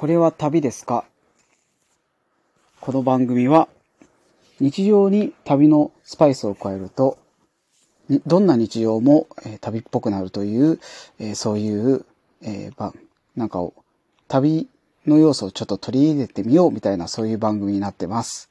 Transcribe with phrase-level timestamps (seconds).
[0.00, 1.04] これは旅ですか？
[2.80, 3.68] この番組は
[4.58, 7.18] 日常に旅のスパイスを加えると
[8.26, 10.80] どんな日常も、え、旅っぽくなるという、
[11.18, 12.06] え、そういう、
[12.40, 12.94] えー、
[13.36, 13.74] なんかを
[14.26, 14.70] 旅
[15.06, 18.48] の要素をちょっと取り入れてみようみたいなそういう番組になってます。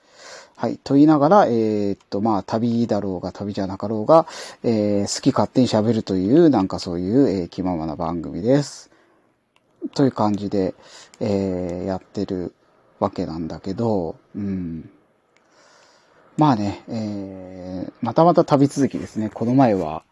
[0.56, 0.78] はい。
[0.78, 4.28] と言いながら、えー、っと、まあ、旅だろうが旅じゃなかろうが、
[4.62, 8.89] えー、好き勝手に喋るという、なんかそういう、えー、気ままな番組です。
[9.94, 10.76] という感じで、
[11.20, 12.54] えー、やってる
[13.00, 14.90] わけなんだけど、うん。
[16.38, 19.30] まあね、えー、またまた旅続きですね。
[19.30, 20.04] この前は、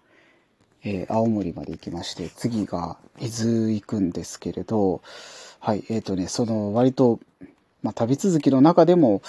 [0.83, 5.01] えー、青森まで行きまして、次が伊豆行くんですけれど、
[5.59, 7.19] はい、えっ、ー、とね、その割と、
[7.81, 9.21] まあ旅続きの中でも、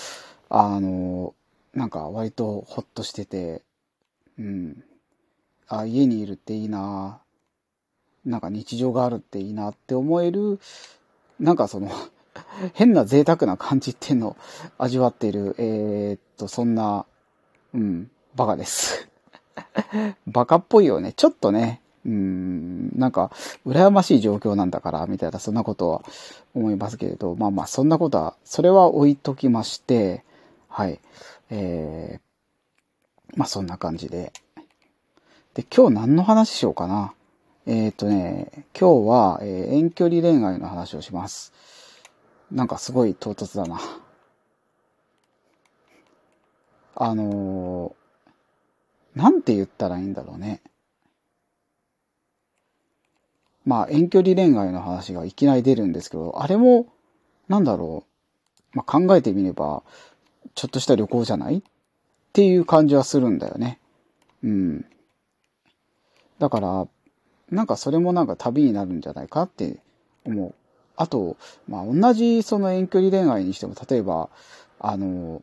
[0.49, 1.35] あの、
[1.75, 3.63] なんか割とほっとしてて、
[4.39, 4.85] うん。
[5.69, 7.21] あ、家にいるっていいな
[8.29, 10.61] なんか日常があるっていいなって思える、
[11.41, 11.91] なんかその
[12.75, 14.37] 変な贅沢な感じっていうのを
[14.79, 17.07] 味わっている、えー、っと、そんな、
[17.75, 19.09] うん、バカです
[20.27, 21.13] バカっぽいよね。
[21.13, 23.31] ちょっとね、うん、なんか、
[23.67, 26.03] 羨ましい状況なんだから、みたいな、そんなことは
[26.55, 30.25] 思いますけれど、まあまあ、そんなことは、それは置いときまして、
[30.69, 31.01] はい。
[31.51, 34.33] えー、まあそんな感じで。
[35.55, 37.15] で、今日何の話しようかな。
[37.71, 41.53] えっ、とね、今日は、えー、遠距離恋愛の話をします。
[42.51, 43.79] なんかすごい唐突だな。
[46.95, 50.63] あのー、なんて言ったらいいんだろうね。
[53.67, 56.87] まあ遠距離恋愛の話がいきなり出るんですけど、あれも、
[57.49, 58.07] なんだろ
[58.73, 58.79] う。
[58.79, 59.83] まあ考えてみれば、
[60.55, 61.59] ちょっとした旅行じゃない？
[61.59, 61.63] っ
[62.33, 63.79] ていう感じはするんだよね。
[64.43, 64.87] うん。
[66.39, 66.89] だから、
[67.51, 69.79] なんかそれもなんか旅になるんじゃないかって
[70.25, 70.55] 思う。
[70.97, 71.37] あと、
[71.69, 74.29] まあ同じその遠距離恋愛にしても、例えば、
[74.81, 75.43] あの、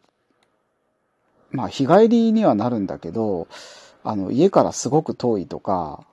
[1.52, 3.48] まあ日帰りにはなるんだけど、
[4.04, 6.06] あの、家からすごく遠いとか、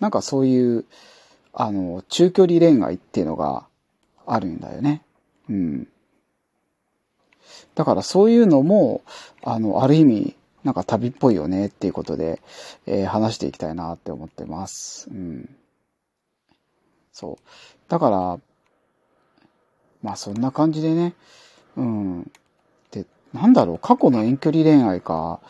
[0.00, 0.84] なんかそういう、
[1.52, 3.66] あの、中距離恋愛っていうのが
[4.26, 5.02] あるんだよね。
[5.48, 5.88] うん。
[7.74, 9.02] だからそういうのも、
[9.42, 12.40] あの、ある意味、なんか旅っぽいよねっていうことで、
[12.86, 15.08] えー、話していきたいなって思ってます。
[15.10, 15.48] うん。
[17.12, 17.44] そう。
[17.88, 18.40] だから、
[20.02, 21.14] まあそんな感じでね、
[21.76, 22.30] うん。
[22.90, 25.40] で、なんだろう、過去の遠距離恋愛か、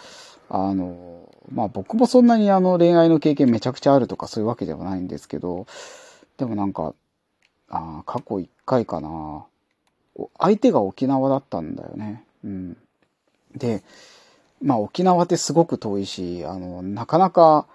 [0.50, 5.66] あの、まあ僕もそんなにあの恋愛の経験めちゃくちゃあるとかそういうわけではないんですけど、
[6.38, 6.94] でもなんか、
[7.70, 9.46] あ過去一回かな。
[10.38, 12.24] 相手が沖縄だったんだよね。
[12.44, 12.76] うん。
[13.56, 13.82] で、
[14.64, 17.66] まあ沖縄ってすごく遠いし、あの、なかなか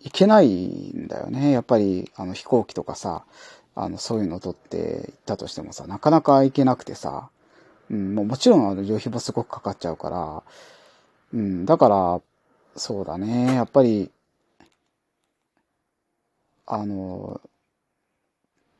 [0.00, 1.52] 行けないんだよね。
[1.52, 3.24] やっぱり、あの飛行機とかさ、
[3.76, 7.30] あの、そういうのを取って行ったとしてもさ、なかなか行けなくてさ、
[7.90, 10.42] うん、もうもちろんあの、旅費もすごくかかっちゃうから、
[11.32, 12.20] うん、だから、
[12.76, 14.10] そうだね、やっぱり、
[16.66, 17.40] あの、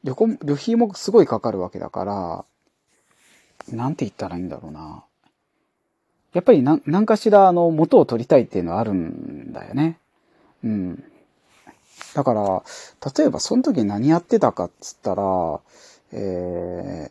[0.02, 2.44] 旅行、旅費もすごいかかるわけだから、
[3.68, 5.04] なんて言ったらいいんだろうな。
[6.32, 9.98] やっぱり何、何かしら、あの、元を取りたいっていうのはあるんだよね。
[10.64, 11.04] うん。
[12.14, 12.62] だから、
[13.16, 15.60] 例えばその時何やってたかっつったら、
[16.12, 17.10] え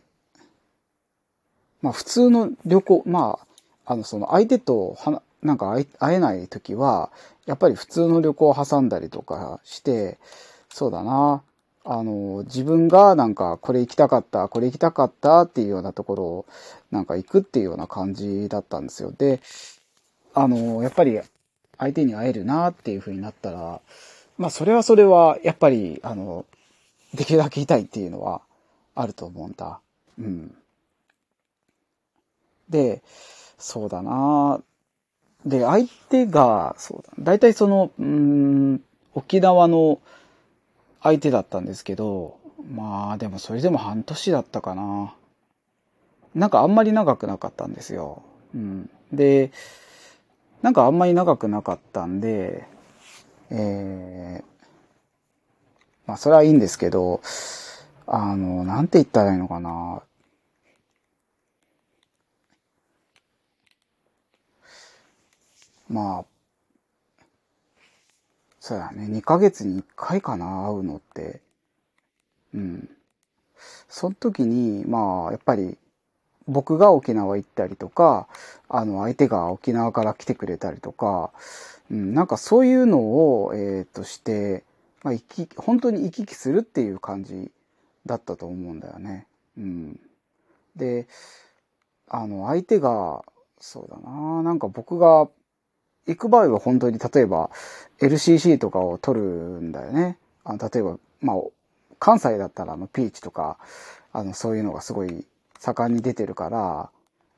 [1.82, 3.38] まあ普通の旅行、ま
[3.86, 7.10] あ、あの、その相手とは、なんか会えない時は、
[7.46, 10.18] やっぱり普通の旅行を挟んだりとかして、
[10.68, 11.42] そうだな、
[11.84, 16.46] あの、自分がなんかこれ行きたかった、これ行きたかったっていうようなところを
[16.90, 19.12] なんか行くっていうような感じだったんですよ。
[19.12, 19.40] で、
[20.34, 21.20] あの、やっぱり
[21.78, 23.80] 相手に会えるなっていう風になったら、
[24.38, 26.46] まあそれはそれはやっぱり、あの、
[27.14, 28.42] できるだけいたいっていうのは
[28.94, 29.80] あると思うんだ。
[30.18, 30.54] うん。
[32.68, 33.02] で、
[33.58, 34.60] そうだな
[35.44, 38.80] で、相手が、そうだ、大体その、うん、
[39.14, 40.00] 沖縄の、
[41.02, 42.38] 相手だったんですけど、
[42.70, 45.14] まあでもそれでも半年だったかな。
[46.34, 48.22] なんかあんまり長くなかったんですよ。
[48.54, 48.90] うん。
[49.12, 49.50] で、
[50.62, 52.66] なんかあんまり長くなかったんで、
[53.50, 54.44] えー、
[56.06, 57.20] まあそれはいいんですけど、
[58.06, 60.02] あの、なんて言ったらいいのかな。
[65.88, 66.24] まあ、
[68.62, 69.08] そうだね。
[69.08, 71.40] 2ヶ月に1回かな、会うのって。
[72.54, 72.88] うん。
[73.88, 75.76] その時に、まあ、やっぱり、
[76.46, 78.28] 僕が沖縄行ったりとか、
[78.68, 81.32] あの、相手が沖縄から来てくれたりとか、
[81.90, 84.62] うん、なんかそういうのを、えっ、ー、として、
[85.02, 87.50] まあ、行き、本当に行き来するっていう感じ
[88.06, 89.26] だったと思うんだよね。
[89.58, 90.00] うん。
[90.76, 91.08] で、
[92.06, 93.24] あの、相手が、
[93.58, 95.28] そうだななんか僕が
[96.06, 97.50] 行く場合は本当に例えば
[98.00, 100.18] LCC とかを取るんだよね。
[100.44, 101.36] あの例えば、まあ、
[101.98, 103.58] 関西だったらあのピーチとか、
[104.12, 105.24] あの、そういうのがすごい
[105.58, 106.90] 盛んに出てるから、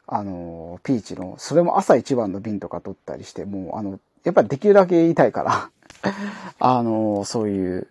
[0.07, 5.71] あの、ピーチの、それも朝一番の便とか取ったりして、もう、あの、やっぱりできるだけ言いたいから
[6.59, 7.89] あの、そういう、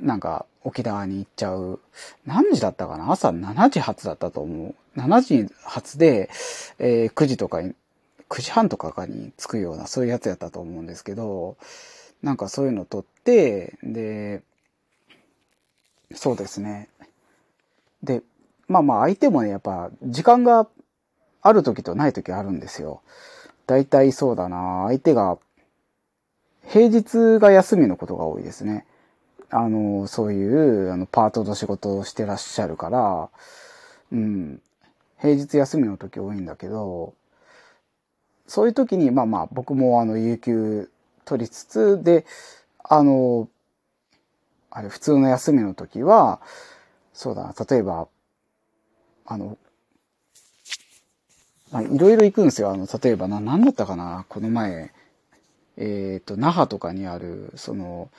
[0.00, 1.78] なんか、沖縄に行っちゃう。
[2.24, 3.12] 何時だったかな？
[3.12, 4.74] 朝7時発だったと思う。
[4.98, 6.30] 7時発で、
[6.78, 7.74] えー、9時とかに、
[8.28, 11.56] 9時半とかかに着くような、そういうやつやったと思うんですけど、
[12.22, 14.42] なんかそういうの取って、で、
[16.14, 16.88] そうですね。
[18.02, 18.22] で、
[18.68, 20.66] まあまあ相手もね、やっぱ時間が
[21.42, 23.02] ある時とない時あるんですよ。
[23.66, 25.38] 大体そうだな相手が、
[26.66, 28.86] 平日が休みのことが多いですね。
[29.50, 33.28] あの、そういう、あの、パートの仕事をしてらっしゃるから、
[34.12, 34.60] うん、
[35.20, 37.14] 平日休みの時多いんだけど、
[38.46, 40.90] そういう時に、まあまあ、僕もあの、有給
[41.24, 42.26] 取りつつ、で、
[42.82, 43.48] あの、
[44.70, 46.40] あれ、普通の休みの時は、
[47.12, 48.08] そうだな、例えば、
[49.24, 49.56] あの、
[51.70, 52.70] まあ、いろいろ行くんですよ。
[52.70, 54.92] あの、例えばな、なんだったかな、この前、
[55.76, 58.10] えっ、ー、と、那覇とかにある、その、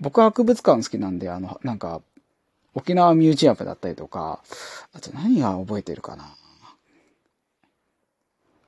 [0.00, 2.02] 僕は博物館好きなんで、あの、なんか、
[2.74, 4.40] 沖縄ミュージアムだったりとか、
[4.92, 6.34] あと何が覚えてるかな。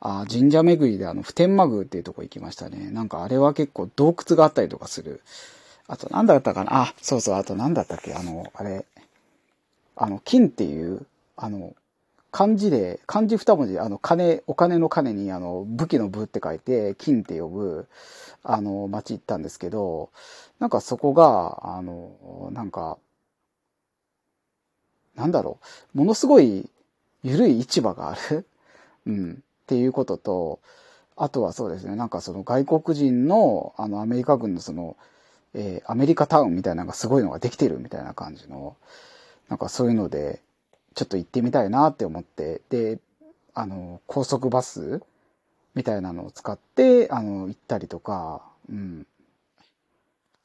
[0.07, 2.91] あ神社巡りであの、普天満宮っていうとこ行きましたね。
[2.91, 5.23] なんかあれは結構洞窟があったりとかする。
[5.89, 6.83] あと何だったかな？
[6.83, 8.15] あ、そうそう、あと何だったっけ？
[8.15, 8.85] あの、あれ、
[9.97, 11.07] あの、金っていう、
[11.37, 11.75] あの、
[12.31, 17.87] 漢字で、漢字二文字、あの、金、お金の金に、あの、武器の武って書いて、金って呼ぶ、
[18.43, 20.11] あの、町行ったんですけど、
[20.59, 22.99] なんかそこが、あの、なんか、
[25.15, 25.59] なんだろ
[25.95, 26.69] う、ものすごい
[27.23, 28.47] 緩い市場がある
[29.07, 29.43] うん。
[29.65, 30.61] っていうことと、
[31.17, 34.97] あとはそうですね、なんかその外国人の、あの、アメリカ軍のその、
[35.55, 38.77] えー、アメリカタウンみたいなのがすごいのができてるみたいな感じの、
[39.49, 40.41] なんかそういうので、
[40.95, 42.99] ちょっと行ってみたいなって思って、で、
[43.55, 45.01] あの、高速バス
[45.75, 49.07] みたいなのを使って、あの、行ったりとか、うん。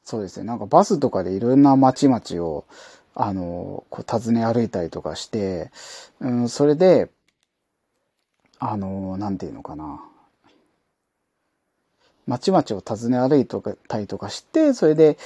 [0.03, 0.45] そうですね。
[0.45, 2.65] なんかバスとかでいろんな街々を、
[3.15, 5.71] あの、こう訪ね歩いたりとかして、
[6.19, 7.09] うん、それで、
[8.59, 10.03] あの、なんていうのかな。
[12.27, 13.47] 街々を訪ね歩い
[13.87, 15.17] たりとかして、それで、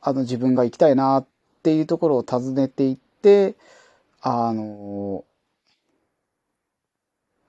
[0.00, 1.26] あの、自分が行きたいなっ
[1.62, 3.54] ていうところを訪ねていって、
[4.20, 5.24] あの、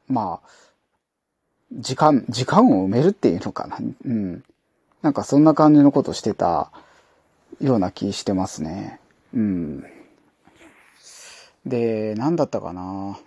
[0.08, 0.50] まあ、
[1.72, 3.78] 時間、時間を埋めるっていうのかな。
[4.06, 4.44] うん。
[5.02, 6.72] なんかそんな感じのことしてた
[7.62, 9.00] ような気してますね。
[9.34, 9.86] うん。
[11.66, 13.18] で、なんだったかな。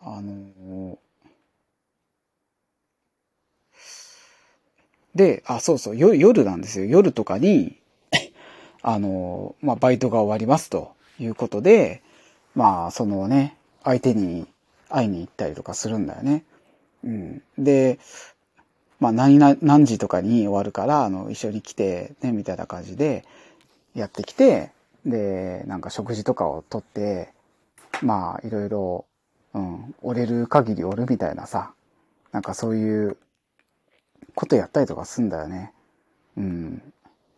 [0.00, 0.98] あの、
[5.14, 6.86] で、あ、そうそう、夜なんですよ。
[6.86, 7.76] 夜とかに、
[8.82, 10.94] あの、まあ、バイトが終わりますと。
[11.20, 12.02] いうことで、
[12.54, 14.46] まあ、そのね、相手に
[14.88, 16.44] 会いに行ったりとかするんだよね。
[17.04, 17.42] うん。
[17.58, 17.98] で、
[18.98, 23.24] まあ、何、何時とかに終わるから、あの、一緒に来て、ね、みたいな感じで、
[23.94, 24.70] やってきて、
[25.04, 27.32] で、なんか食事とかをとって、
[28.02, 29.04] まあ、いろいろ、
[29.54, 31.72] うん、折れる限り折るみたいなさ、
[32.32, 33.16] なんかそういう
[34.34, 35.72] ことやったりとかすんだよね。
[36.36, 36.82] うん。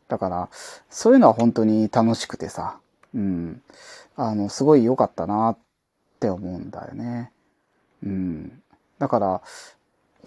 [0.08, 0.48] だから、
[0.90, 2.78] そういうのは本当に楽しくてさ、
[3.14, 3.62] うん。
[4.16, 5.58] あの、すごい良かったなっ
[6.20, 7.32] て思うんだよね。
[8.04, 8.62] うん。
[8.98, 9.42] だから、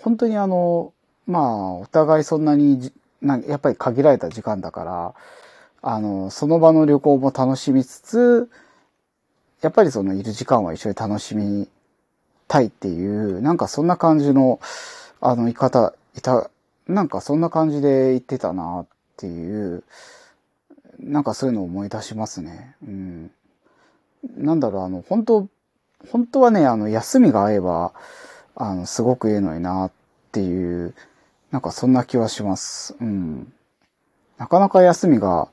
[0.01, 0.93] 本当にあの、
[1.27, 5.13] まあ、お互いそんなになん、やっぱり限られた時間だから、
[5.81, 8.49] あの、その場の旅行も楽しみつつ、
[9.61, 11.67] やっぱりそのいる時間は一緒に楽しみ
[12.47, 14.59] たいっていう、なんかそんな感じの、
[15.21, 16.49] あの、言い方、いた、
[16.87, 18.87] なんかそんな感じで言ってたなっ
[19.17, 19.83] ていう、
[20.99, 22.75] なんかそういうのを思い出しますね。
[22.83, 23.31] うん。
[24.37, 25.47] なんだろう、あの、本当
[26.11, 27.93] 本当はね、あの、休みが合えば、
[28.55, 29.91] あの、すごくいいのになっ
[30.31, 30.93] ていう、
[31.51, 32.95] なんかそんな気はします。
[32.99, 33.51] うん。
[34.37, 35.49] なかなか休みが、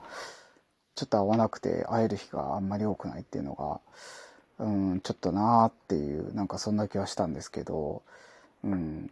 [0.94, 3.80] ちょっと合わなくて会える日があんまり多くないっていうのが、
[4.62, 8.02] うん、ちょっとなーっていう、なんかそんな気はしたんですけど、
[8.64, 9.10] うん。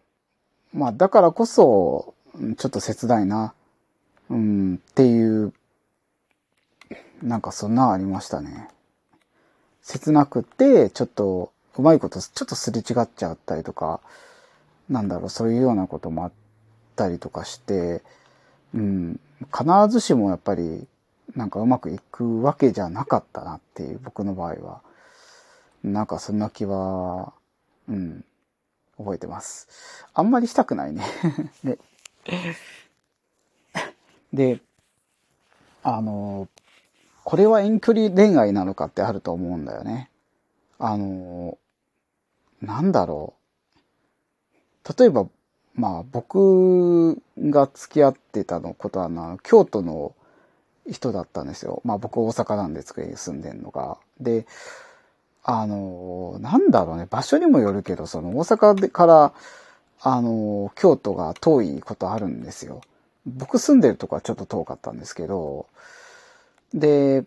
[0.72, 2.14] まあ、だからこそ、
[2.56, 3.54] ちょっと切ないな、
[4.28, 5.52] うん、っていう
[7.22, 8.68] なんかそんなありましたね。
[9.82, 14.00] 切なくて、ちょっと、うまいこと、ちょっとすれ違っちゃったりとか、
[14.88, 16.32] なんだろう、そういうようなこともあっ
[16.96, 18.02] たりとかして、
[18.74, 19.20] うん、
[19.52, 20.86] 必ずしもやっぱり、
[21.36, 24.80] なんかうまくいくわけじゃなかったなっていう、僕の場合は。
[25.82, 27.32] なんかそんな気は、
[27.88, 28.24] うん、
[28.98, 30.06] 覚えてます。
[30.14, 31.04] あんまりしたくないね
[31.64, 31.78] で、
[34.32, 34.60] で、
[35.82, 36.48] あの、
[37.24, 40.10] これは遠距離恋愛なのかってあると思うんだよね。
[40.78, 41.58] あの、
[42.60, 43.34] なんだろ
[44.86, 44.98] う。
[44.98, 45.28] 例えば、
[45.74, 50.14] まあ僕が付き合ってたのことはな、京都の
[50.90, 51.80] 人だったんですよ。
[51.84, 53.98] まあ僕大阪なんですけど住んでんのが。
[54.20, 54.46] で、
[55.42, 59.32] あの、なんだろうね、場所にもよるけど、その大阪から、
[60.02, 62.80] あの、京都が遠いことあるんですよ。
[63.26, 65.66] 僕住んでるとこはちょっと遠かったんですけど、
[66.72, 67.24] で、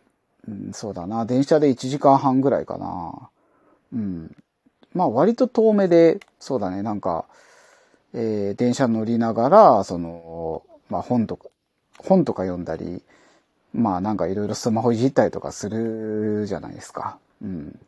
[0.47, 3.29] うん、そうだな、電車で1時間半ぐらいかな。
[3.93, 4.35] うん。
[4.93, 7.25] まあ割と遠目で、そうだね、なんか、
[8.13, 11.47] えー、電車乗りながら、その、まあ本とか、
[11.99, 13.03] 本とか読んだり、
[13.73, 17.17] まあなんかいろいろスマホいじったりとかするじゃないですか。
[17.41, 17.79] うん。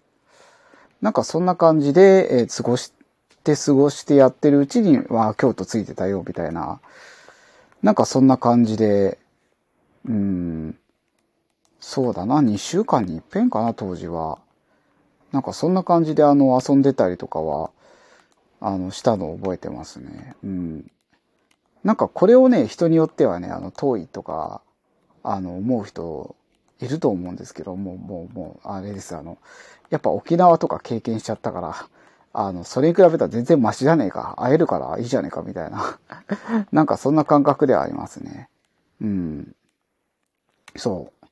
[1.06, 2.92] なんかそんな感じで、えー、過ごし
[3.44, 6.80] て過ごしてやってるうちに、は京都ついてたよ、みたいな。
[7.84, 9.20] なんかそんな感じで、
[10.06, 10.76] うん、
[11.80, 14.40] そうだな、2週間に一遍かな、当時は。
[15.32, 17.70] なんかそんな感じであの遊んでたりとかは、
[18.60, 20.34] あの、したのを覚えてますね。
[20.44, 20.92] うん。
[21.84, 24.62] なんかこれをね、人によってはね、あの、遠いとか、
[25.22, 26.36] あの、思う人
[26.86, 29.38] いると思うんですけど、もう、もう、もう、あれです、あの、
[29.90, 31.88] やっぱ沖縄とか経験しちゃったから、
[32.34, 34.36] あの、それに比べたら全然マシじゃねえか。
[34.38, 36.00] 会えるからいいじゃねえか、みたいな。
[36.72, 38.50] なんかそんな感覚ではありますね。
[39.02, 39.56] うん。
[40.76, 41.28] そう。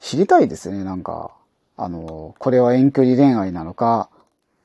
[0.00, 1.30] 知りたいですね、なんか。
[1.76, 4.10] あの、これは遠距離恋愛なのか、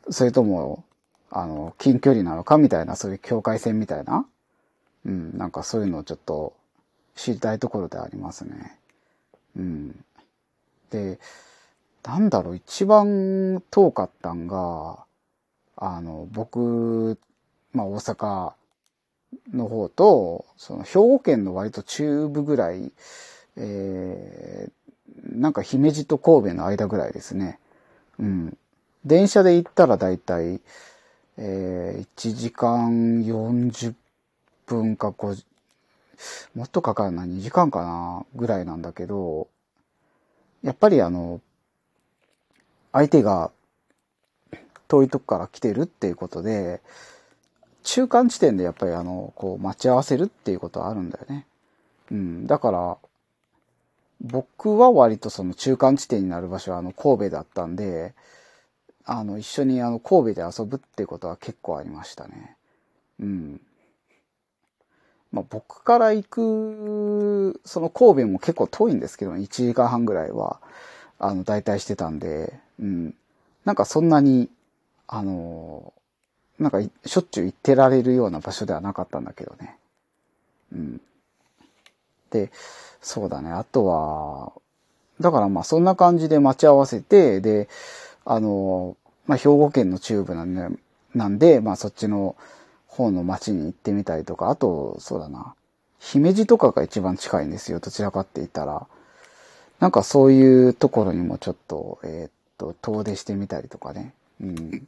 [0.09, 0.83] それとも、
[1.29, 4.25] あの、近距離なのかみたいな、そういう境界線みたいな。
[5.05, 6.53] うん、なんかそういうのをちょっと
[7.15, 8.77] 知りたいところでありますね。
[9.57, 10.03] うん。
[10.91, 11.19] で、
[12.03, 14.99] なんだろう、一番遠かったんが、
[15.75, 17.19] あの、僕、
[17.73, 18.53] まあ大阪
[19.53, 22.91] の方と、その兵庫県の割と中部ぐらい、
[23.57, 27.59] えー、なんか姫路と神戸の間ぐらいですね。
[28.19, 28.57] うん。
[29.05, 30.59] 電車で行ったらだいたい、
[31.37, 33.93] えー、1時間40
[34.65, 35.43] 分か5、
[36.55, 39.47] もっとかかるな、2時間かな、ぐらいなんだけど、
[40.63, 41.41] やっぱりあの、
[42.91, 43.51] 相手が
[44.87, 46.81] 遠いとこから来てるっていうことで、
[47.83, 51.45] 中間地点でやっぱりあの、こう待ち合わせるっていうことはあるんだよね。
[52.11, 52.47] うん。
[52.47, 52.97] だから、
[54.19, 58.13] 僕は割とその中間地点になる場所はあの神戸だったんで、
[59.05, 62.57] あの一緒にあの神戸で遊ぶっていうことは結構ありましたね。
[63.19, 63.61] うん。
[65.31, 70.59] まあ僕から行く、その神戸も結構遠いんですけど、1時間半ぐらいは、
[71.19, 73.15] あの、大体してたんで、うん。
[73.65, 74.49] なんかそんなに、
[75.07, 75.93] あの、
[76.59, 79.77] なんかしょっちゅう行ってられるような場所ではなかったんだけどね。
[80.73, 81.01] うん。
[82.31, 82.51] で、
[83.01, 83.51] そうだね。
[83.51, 84.53] あとは、
[85.19, 87.67] だからまあそんな感じで待ち合わせて、で、
[88.25, 90.67] あの、まあ兵庫県の中部なんで、
[91.15, 92.35] なんで、まあそっちの
[92.97, 95.53] 方の町に行ってみたりとか、あと、そうだな。
[95.99, 97.79] 姫路とかが一番近いんですよ。
[97.79, 98.87] どちらかって言ったら。
[99.79, 104.13] なんかそういうところにもちょっと、えー、っと、遠出してみたりとかね。
[104.41, 104.87] うん。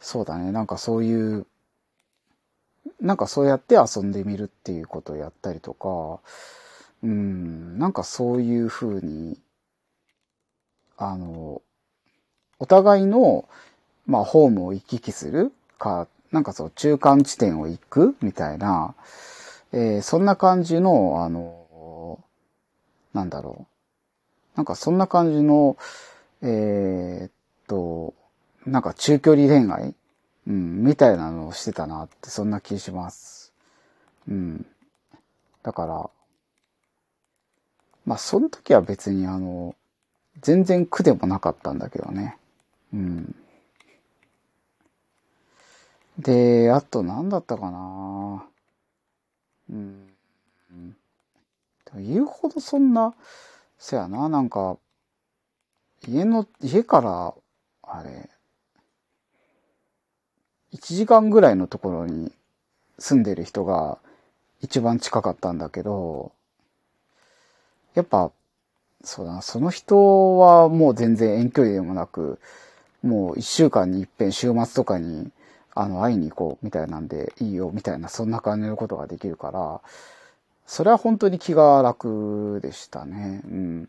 [0.00, 0.50] そうだね。
[0.50, 1.46] なんかそういう、
[3.00, 6.20] なんかそうやって遊んでみるっていうことをやったりとか、
[7.02, 9.38] うん、なんかそういうふうに、
[10.96, 11.62] あの、
[12.58, 13.48] お互いの、
[14.06, 15.52] まあ、ホームを行き来する？
[15.78, 18.94] か、なんかそう、中間地点を行くみたいな、
[19.72, 22.20] えー、そんな感じの、あの、
[23.12, 23.66] なんだろ
[24.54, 24.56] う。
[24.56, 25.76] なんかそんな感じの、
[26.42, 27.30] えー、っ
[27.66, 28.14] と、
[28.66, 29.94] なんか中距離恋愛？
[30.46, 33.54] うん、みたいなのをしてたなって、そんな気します。
[34.28, 34.66] うん。
[35.62, 36.10] だから、
[38.04, 39.74] まあ、その時は別にあの、
[40.42, 42.36] 全然苦でもなかったんだけどね。
[42.92, 43.34] うん。
[46.18, 48.44] で、あと何だったかな。
[49.70, 50.14] うん。
[51.96, 53.14] 言うほどそんな、
[53.78, 54.78] そやな、なんか、
[56.06, 57.34] 家の、家から、
[57.82, 58.28] あれ、
[60.72, 62.32] 1時間ぐらいのところに
[62.98, 63.98] 住んでる人が
[64.60, 66.32] 一番近かったんだけど、
[67.94, 68.32] やっぱ、
[69.04, 72.40] そうだな、その人はもう全然遠距離でもなく、
[73.02, 75.30] もう一週間に一遍週末とかに、
[75.74, 79.80] あの、会いに行こうみたいなんでいいよみたいな、そんな感じのことができるから、
[80.66, 83.42] それは本当に気が楽でしたね。
[83.44, 83.88] うん。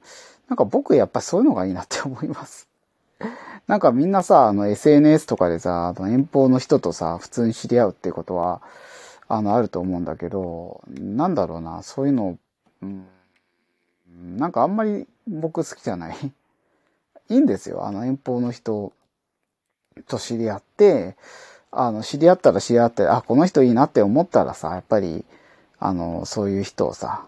[0.49, 2.67] なんか僕やっぱそういうのがいいなって思います。
[3.67, 8.61] なんかみんなさ、あの SNS とかでさ、あの遠方の人とさ、普通に知り合うっていうことは、
[9.27, 12.37] あの、あると思うんだけど、なんだろうな、そういうの、
[12.81, 13.07] うん、
[14.37, 16.33] なんかあんまり僕好きじゃない。
[17.29, 18.93] いいんですよ、あの遠方の人
[20.07, 21.15] と知り合って、
[21.75, 25.25] あの、知り合ったら知り合って、あ、この人いいなって思ったらさ、やっぱり、
[25.79, 27.25] あの、そういう人をさ、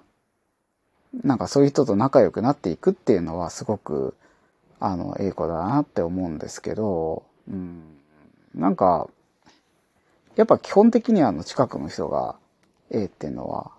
[1.24, 4.16] なんかそういう人と仲良くなっていくっていうのはすごく、
[4.80, 7.82] あの、ええ子だなって思うんですけど、うん、
[8.56, 9.10] なんか、
[10.36, 12.36] やっぱ基本的にあの近くの人が
[12.92, 13.72] ええっていうのは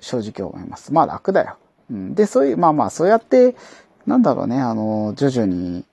[0.00, 0.92] 正直思います。
[0.92, 1.56] まあ楽だよ。
[1.90, 3.56] うん、で、そういう、まあまあそうやって、
[4.06, 5.84] なんだろうね、あの、徐々に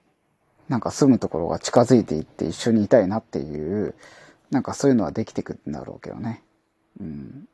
[0.74, 3.94] なんか住むところが近づいていって一緒にいたいなっていう、
[4.50, 6.42] なんかそういうのはできてくんだろうけどね。
[7.00, 7.48] うん。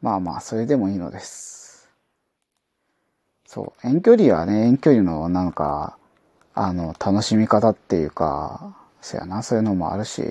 [0.00, 1.90] まあまあ、それでもいいのです。
[3.48, 3.86] そう。
[3.88, 5.98] 遠距離はね、遠距離のなんか、
[6.54, 10.22] あの、楽しみ方っていうか、そやな、そういうのもあるし、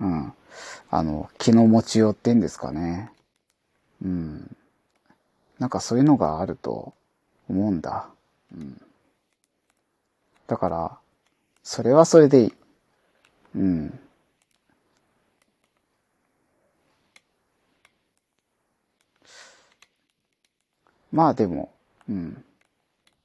[0.00, 0.32] うん。
[0.90, 3.12] あの、気の持ちようって言うんですかね。
[4.04, 4.56] うん。
[5.60, 6.92] なんかそういうのがあると
[7.48, 8.08] 思うんだ。
[8.52, 8.80] うん。
[10.52, 10.98] だから、
[11.62, 12.54] それはそれでいい。
[13.54, 13.98] うん。
[21.10, 21.72] まあでも、
[22.06, 22.44] うん。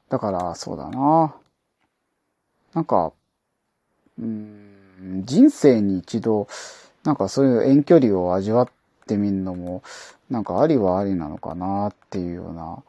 [0.08, 1.36] だから、そうだな。
[2.74, 3.12] なんか、
[4.18, 6.48] うん、人生に一度、
[7.04, 8.70] なんかそういう遠距離を味わっ
[9.06, 9.84] てみるのも、
[10.30, 12.84] なんかありはありなのかなっていうような、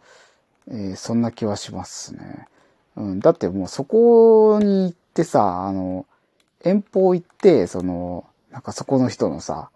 [0.68, 2.46] えー、そんな気はしますね。
[2.98, 6.04] うん、だってもうそこに行ってさ、あの、
[6.64, 9.70] 遠方行って、その、なんかそこの人のさ、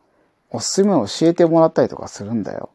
[0.50, 2.71] おすすめを教えてもらったりとかするんだよ。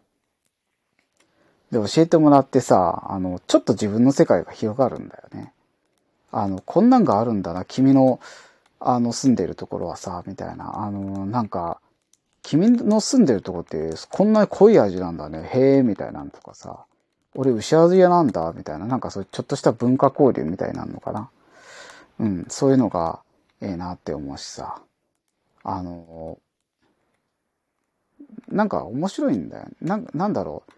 [1.70, 5.52] で、教えてもらってさ、あの、ちょっと自分の世界が広がるんだよね。
[6.32, 8.22] あの、こんなんがあるんだな、君の、
[8.80, 10.80] あの、住んでるところはさ、みたいな。
[10.80, 11.82] あの、なんか、
[12.42, 16.86] 君の住んでるとこって、こんなに濃い味なんだね、へえ、みたいなんとかさ。
[17.38, 18.88] 俺、牛味屋なんだ、みたいな。
[18.88, 21.30] なんかそういうちょっとした文化交流みたいなのかな。
[22.20, 23.22] うん、そういうのが、
[23.62, 24.82] ええなって思うしさ。
[25.64, 26.40] あの、
[28.50, 29.68] なんか面白いんだよ。
[29.82, 30.72] な、なんだろう。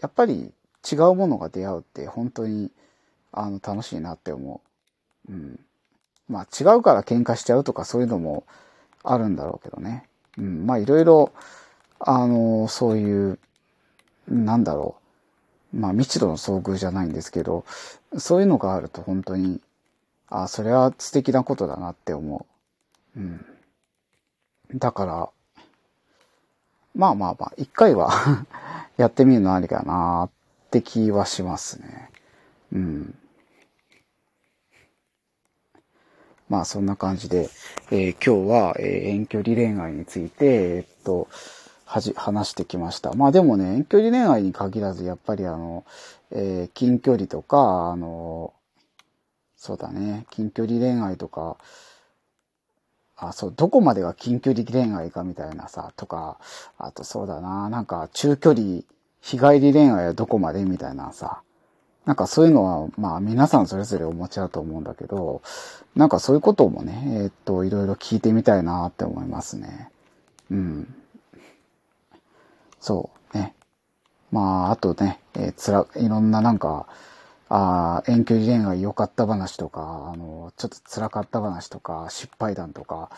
[0.00, 0.52] やっぱり
[0.90, 2.70] 違うものが出会うって本当に
[3.32, 4.60] あの楽しいなって思
[5.28, 5.32] う。
[5.32, 5.60] うん。
[6.28, 8.44] まあ違うから喧嘩しちゃうとかそういうのも
[9.02, 10.08] あるんだろうけどね。
[10.38, 10.66] うん。
[10.66, 11.32] まあいろいろ、
[11.98, 13.38] あの、そういう、
[14.28, 15.05] なんだろう。
[15.72, 17.64] まあ未知度の遭遇じゃないんですけど、
[18.18, 19.60] そういうのがあると本当に、
[20.28, 22.46] あ、それは素敵なことだなって思
[23.16, 23.20] う。
[23.20, 23.44] うん。
[24.74, 25.28] だから、
[26.94, 28.10] まあまあまあ、一回は
[28.96, 30.30] やってみるのありかなっ
[30.70, 32.10] て気はしますね。
[32.72, 33.14] うん。
[36.48, 37.48] まあそんな感じで、
[37.90, 41.28] えー、今日は、え、遠距離恋愛について、えー、っと、
[41.86, 43.12] はじ、話してきました。
[43.14, 45.84] まあでもね、遠距離恋愛に限らず、やっぱりあの、
[46.32, 48.52] えー、近距離とか、あの、
[49.56, 51.56] そうだね、近距離恋愛とか、
[53.16, 56.38] あ、そう、どこまでが近距離恋愛かみたいなさ、とか、
[56.76, 58.82] あとそうだな、なんか中距離、
[59.20, 61.40] 日帰り恋愛はどこまでみたいなさ、
[62.04, 65.40] なんかそういうのは、まあ皆さんそれぞれお持ちだと思うんだけど、
[65.94, 69.90] なんかそういうこともね、えー、っと、いろいろ聞いてみたいなって思いますね。
[70.50, 70.94] うん。
[72.86, 73.52] そうね。
[74.30, 76.86] まあ、あとね、えー、つら、いろんななんか、
[77.48, 83.10] あ遠距離恋愛良かった話とか、あの、ちょっと辛かった話とか、失敗談とか、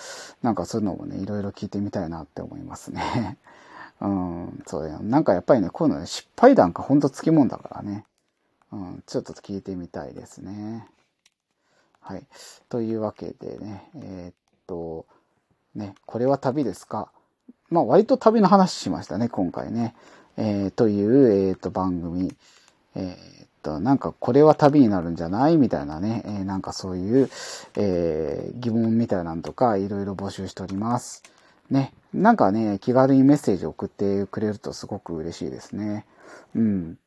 [0.42, 3.36] なんかそういうのもね、いろいろ聞いてみたいなって思いますね。
[4.00, 5.00] うん、そうだよ。
[5.00, 8.06] なんかやっぱりね、こういうのね、失敗談かほんとつきもんだからね。
[8.72, 10.88] うん、ちょっと聞いてみたいですね。
[12.00, 12.26] はい。
[12.70, 14.34] というわけでね、えー、っ
[14.66, 15.04] と、
[15.74, 17.10] ね、これは旅ですか？
[17.70, 19.94] まあ割と旅の話しましたね、今回ね。
[20.36, 22.34] えー、という、えー、と番組。
[22.94, 27.30] えーと、なんかこれは旅になるんじゃないみたいなね、えー、なんかそういう、
[27.76, 31.22] えー、疑問みたいなんとかいろいろ募集しております。
[31.70, 31.92] ね。
[32.14, 36.06] なんかね、気軽にメッセージ送ってくれるとすごく嬉しいですね。
[36.54, 36.98] うん。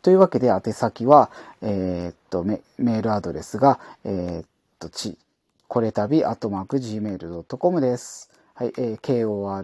[0.00, 4.46] というわけで、宛先は、えー、っとメ、メールアドレスが、えー、っ
[4.78, 5.18] と、ち、
[5.68, 8.31] これたび、アトマーク、gmail.com です。
[8.54, 9.62] はい、えー、k-o-r-e-t-a-b-i、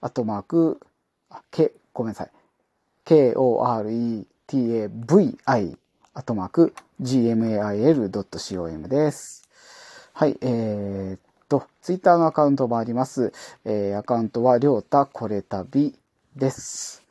[0.00, 0.80] アットマーク、
[1.30, 2.30] あ、け、ごめんなさい。
[3.04, 4.28] k-o-r-e-t-a-v-i
[6.14, 9.48] アットマーク gmail.com です。
[10.12, 13.32] はい、えー、っと、ツイッターのアカウントもあります。
[13.64, 15.96] えー、アカウントは、りょうたこれたび
[16.34, 17.04] です。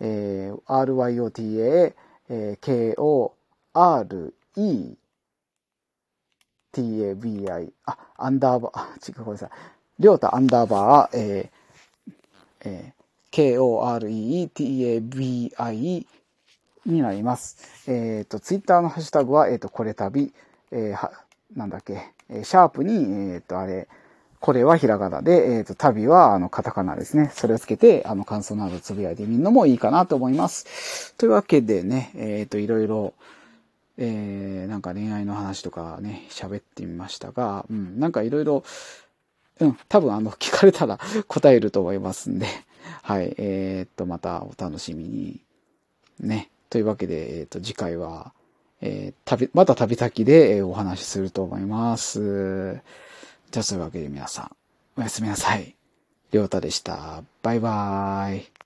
[0.00, 1.92] えー、ryota、
[2.30, 3.36] えー、k-o-r-e
[6.74, 9.50] tabi、あ、アンダーバー、あ、違う、ごめんなさい。
[9.98, 12.18] りょうたアンダーバー、えー、
[12.64, 14.46] えー、k-o-r-e-t-a-b-i
[16.86, 17.90] になります。
[17.90, 20.32] えっ、と、ツイッターのハッシュタグは、えっ、と、これ旅、
[20.72, 21.12] えーは、
[21.54, 23.88] なんだっけ、えーシャープに、えっ、と、あれ、
[24.40, 27.30] これはひらがなで、えっ、と、旅は、あの、カタカナですね。
[27.34, 31.14] それをつけて、あの、感想などつぶやいてみるのもいいかなと思います。
[31.16, 33.14] というわけでね、えっ、と、いろいろ、
[33.96, 38.64] えー、なんか恋愛の話とかね、喋ってみましたが、うん、なんかいろいろ、
[39.60, 42.46] うん、多分あの、聞かれたら 答えると思いますんで、
[43.02, 45.40] はい、えー、っと、またお楽しみに。
[46.20, 46.50] ね。
[46.70, 48.32] というわけで、えーっと、次回は、
[48.80, 52.74] えー、旅、また旅先で、えお話しすると思います。
[53.50, 54.56] じゃあ、そういうわけで皆さん、
[54.96, 55.76] おやすみなさい。
[56.32, 57.22] りょうたでした。
[57.42, 58.63] バイバーイ。